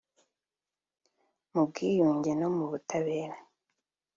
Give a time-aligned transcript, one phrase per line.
[1.51, 3.35] mu bwiyunge no mu butabera